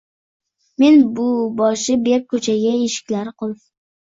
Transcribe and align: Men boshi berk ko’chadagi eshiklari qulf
Men 0.83 0.97
boshi 1.59 1.99
berk 2.09 2.25
ko’chadagi 2.33 2.89
eshiklari 2.89 3.37
qulf 3.45 3.63